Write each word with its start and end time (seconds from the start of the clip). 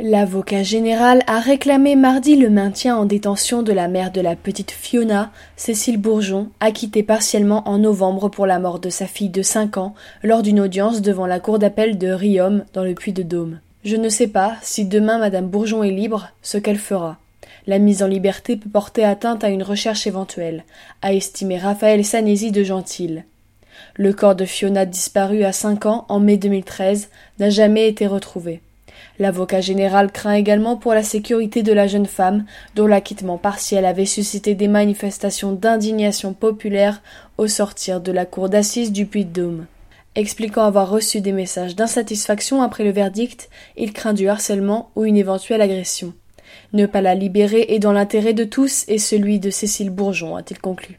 L'avocat 0.00 0.62
général 0.62 1.24
a 1.26 1.40
réclamé 1.40 1.96
mardi 1.96 2.36
le 2.36 2.50
maintien 2.50 2.96
en 2.96 3.04
détention 3.04 3.64
de 3.64 3.72
la 3.72 3.88
mère 3.88 4.12
de 4.12 4.20
la 4.20 4.36
petite 4.36 4.70
Fiona, 4.70 5.32
Cécile 5.56 5.96
Bourgeon, 5.96 6.50
acquittée 6.60 7.02
partiellement 7.02 7.68
en 7.68 7.78
novembre 7.78 8.28
pour 8.28 8.46
la 8.46 8.60
mort 8.60 8.78
de 8.78 8.90
sa 8.90 9.08
fille 9.08 9.28
de 9.28 9.42
5 9.42 9.76
ans 9.76 9.94
lors 10.22 10.42
d'une 10.42 10.60
audience 10.60 11.02
devant 11.02 11.26
la 11.26 11.40
cour 11.40 11.58
d'appel 11.58 11.98
de 11.98 12.12
Riom 12.12 12.64
dans 12.74 12.84
le 12.84 12.94
Puy-de-Dôme. 12.94 13.58
Je 13.82 13.96
ne 13.96 14.08
sais 14.08 14.28
pas 14.28 14.54
si 14.62 14.84
demain 14.84 15.18
madame 15.18 15.48
Bourgeon 15.48 15.82
est 15.82 15.90
libre, 15.90 16.28
ce 16.42 16.58
qu'elle 16.58 16.78
fera. 16.78 17.18
La 17.66 17.80
mise 17.80 18.04
en 18.04 18.06
liberté 18.06 18.56
peut 18.56 18.70
porter 18.70 19.02
atteinte 19.02 19.42
à 19.42 19.48
une 19.48 19.64
recherche 19.64 20.06
éventuelle, 20.06 20.62
a 21.02 21.12
estimé 21.12 21.58
Raphaël 21.58 22.04
Sanesi 22.04 22.52
de 22.52 22.62
Gentil. 22.62 23.22
Le 23.96 24.12
corps 24.12 24.36
de 24.36 24.44
Fiona 24.44 24.86
disparu 24.86 25.42
à 25.42 25.50
cinq 25.50 25.86
ans 25.86 26.06
en 26.08 26.20
mai 26.20 26.36
2013 26.36 27.08
n'a 27.40 27.50
jamais 27.50 27.88
été 27.88 28.06
retrouvé. 28.06 28.60
L'avocat 29.18 29.60
général 29.60 30.12
craint 30.12 30.34
également 30.34 30.76
pour 30.76 30.94
la 30.94 31.02
sécurité 31.02 31.62
de 31.64 31.72
la 31.72 31.88
jeune 31.88 32.06
femme, 32.06 32.44
dont 32.76 32.86
l'acquittement 32.86 33.36
partiel 33.36 33.84
avait 33.84 34.06
suscité 34.06 34.54
des 34.54 34.68
manifestations 34.68 35.52
d'indignation 35.52 36.34
populaire 36.34 37.02
au 37.36 37.48
sortir 37.48 38.00
de 38.00 38.12
la 38.12 38.26
cour 38.26 38.48
d'assises 38.48 38.92
du 38.92 39.06
Puy-de-Dôme. 39.06 39.66
Expliquant 40.14 40.64
avoir 40.64 40.88
reçu 40.88 41.20
des 41.20 41.32
messages 41.32 41.76
d'insatisfaction 41.76 42.62
après 42.62 42.84
le 42.84 42.90
verdict, 42.90 43.50
il 43.76 43.92
craint 43.92 44.14
du 44.14 44.28
harcèlement 44.28 44.90
ou 44.94 45.04
une 45.04 45.16
éventuelle 45.16 45.62
agression. 45.62 46.12
Ne 46.72 46.86
pas 46.86 47.00
la 47.00 47.14
libérer 47.14 47.66
est 47.68 47.78
dans 47.78 47.92
l'intérêt 47.92 48.34
de 48.34 48.44
tous 48.44 48.84
et 48.88 48.98
celui 48.98 49.40
de 49.40 49.50
Cécile 49.50 49.90
Bourgeon, 49.90 50.36
a-t-il 50.36 50.60
conclu. 50.60 50.98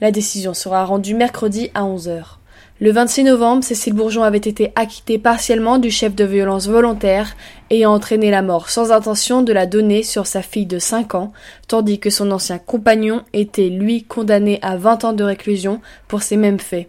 La 0.00 0.10
décision 0.10 0.54
sera 0.54 0.84
rendue 0.84 1.14
mercredi 1.14 1.70
à 1.74 1.84
11 1.84 2.08
heures. 2.08 2.39
Le 2.82 2.92
26 2.92 3.24
novembre, 3.24 3.62
Cécile 3.62 3.92
Bourgeon 3.92 4.22
avait 4.22 4.38
été 4.38 4.72
acquittée 4.74 5.18
partiellement 5.18 5.76
du 5.76 5.90
chef 5.90 6.14
de 6.14 6.24
violence 6.24 6.66
volontaire 6.66 7.36
ayant 7.68 7.92
entraîné 7.92 8.30
la 8.30 8.40
mort 8.40 8.70
sans 8.70 8.90
intention 8.90 9.42
de 9.42 9.52
la 9.52 9.66
donner 9.66 10.02
sur 10.02 10.26
sa 10.26 10.40
fille 10.40 10.64
de 10.64 10.78
5 10.78 11.14
ans, 11.14 11.32
tandis 11.68 11.98
que 11.98 12.08
son 12.08 12.30
ancien 12.30 12.58
compagnon 12.58 13.22
était, 13.34 13.68
lui, 13.68 14.04
condamné 14.04 14.58
à 14.62 14.78
20 14.78 15.04
ans 15.04 15.12
de 15.12 15.24
réclusion 15.24 15.82
pour 16.08 16.22
ces 16.22 16.38
mêmes 16.38 16.58
faits. 16.58 16.88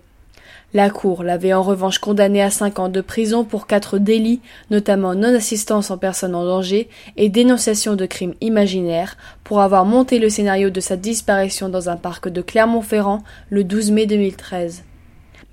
La 0.73 0.89
Cour 0.89 1.23
l'avait 1.23 1.51
en 1.51 1.61
revanche 1.61 1.99
condamné 1.99 2.41
à 2.41 2.49
5 2.49 2.79
ans 2.79 2.87
de 2.87 3.01
prison 3.01 3.43
pour 3.43 3.67
quatre 3.67 3.97
délits, 3.97 4.39
notamment 4.69 5.13
non-assistance 5.13 5.91
en 5.91 5.97
personne 5.97 6.35
en 6.35 6.45
danger 6.45 6.87
et 7.17 7.27
dénonciation 7.27 7.97
de 7.97 8.05
crimes 8.05 8.35
imaginaires, 8.39 9.17
pour 9.43 9.59
avoir 9.59 9.83
monté 9.83 10.19
le 10.19 10.29
scénario 10.29 10.69
de 10.69 10.79
sa 10.79 10.95
disparition 10.95 11.67
dans 11.67 11.89
un 11.89 11.97
parc 11.97 12.29
de 12.29 12.41
Clermont-Ferrand 12.41 13.23
le 13.49 13.65
12 13.65 13.91
mai 13.91 14.05
2013. 14.05 14.83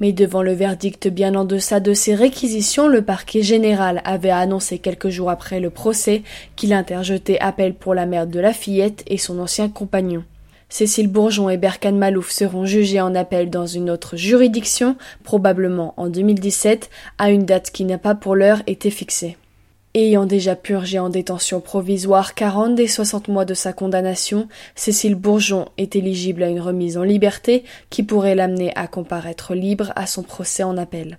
Mais 0.01 0.13
devant 0.13 0.43
le 0.43 0.53
verdict 0.53 1.09
bien 1.09 1.35
en 1.35 1.45
deçà 1.45 1.81
de 1.81 1.93
ses 1.93 2.15
réquisitions, 2.15 2.89
le 2.89 3.03
parquet 3.03 3.43
général 3.43 4.01
avait 4.05 4.31
annoncé 4.31 4.79
quelques 4.79 5.09
jours 5.09 5.31
après 5.31 5.61
le 5.61 5.71
procès 5.71 6.23
qu'il 6.57 6.73
interjetait 6.73 7.39
appel 7.41 7.75
pour 7.75 7.95
la 7.95 8.07
mère 8.07 8.27
de 8.27 8.41
la 8.41 8.53
fillette 8.53 9.05
et 9.07 9.19
son 9.19 9.39
ancien 9.39 9.69
compagnon. 9.69 10.23
Cécile 10.71 11.09
Bourgeon 11.09 11.49
et 11.49 11.57
Berkane 11.57 11.97
Malouf 11.97 12.31
seront 12.31 12.67
jugés 12.67 13.01
en 13.01 13.15
appel 13.15 13.49
dans 13.49 13.67
une 13.67 13.89
autre 13.89 14.17
juridiction, 14.17 14.97
probablement 15.25 15.95
en 15.97 16.09
2017, 16.09 16.91
à 17.17 17.31
une 17.31 17.47
date 17.47 17.71
qui 17.71 17.85
n'a 17.85 17.97
pas 17.97 18.15
pour 18.15 18.35
l'heure 18.35 18.63
été 18.67 18.91
fixée. 18.91 19.37
Ayant 19.95 20.27
déjà 20.27 20.55
purgé 20.55 20.99
en 20.99 21.09
détention 21.09 21.61
provisoire 21.61 22.35
40 22.35 22.75
des 22.75 22.87
60 22.87 23.29
mois 23.29 23.45
de 23.45 23.55
sa 23.55 23.73
condamnation, 23.73 24.47
Cécile 24.75 25.15
Bourgeon 25.15 25.69
est 25.79 25.97
éligible 25.97 26.43
à 26.43 26.49
une 26.49 26.61
remise 26.61 26.99
en 26.99 27.03
liberté 27.03 27.65
qui 27.89 28.03
pourrait 28.03 28.35
l'amener 28.35 28.71
à 28.77 28.87
comparaître 28.87 29.55
libre 29.55 29.93
à 29.97 30.07
son 30.07 30.23
procès 30.23 30.63
en 30.63 30.77
appel. 30.77 31.19